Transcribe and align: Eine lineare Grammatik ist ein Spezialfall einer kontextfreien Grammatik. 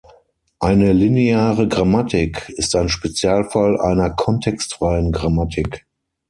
Eine 0.59 0.93
lineare 0.93 1.67
Grammatik 1.67 2.49
ist 2.49 2.75
ein 2.75 2.89
Spezialfall 2.89 3.79
einer 3.79 4.09
kontextfreien 4.09 5.11
Grammatik. 5.11 5.85